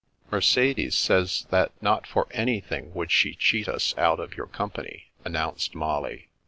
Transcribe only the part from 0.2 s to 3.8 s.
"Mercedes says that not for anything would she cheat